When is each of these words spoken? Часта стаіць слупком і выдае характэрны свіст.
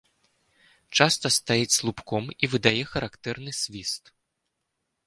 Часта 0.97 1.27
стаіць 1.37 1.75
слупком 1.77 2.25
і 2.35 2.45
выдае 2.55 2.75
характэрны 2.95 3.51
свіст. 3.63 4.03